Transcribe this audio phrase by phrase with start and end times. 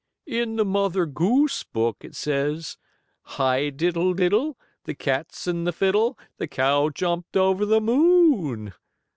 [0.25, 2.75] "In the Mother Goose book it says:
[3.21, 8.73] 'Hi diddle diddle, the cat's in the fiddle, the cow jumped over the moon.'